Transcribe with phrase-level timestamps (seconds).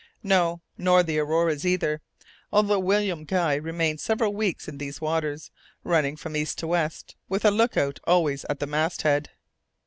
[0.23, 2.01] "No, nor the Auroras either,
[2.51, 5.51] although William Guy remained several weeks in those waters,
[5.83, 9.29] running from east to west, with a look out always at the masthead."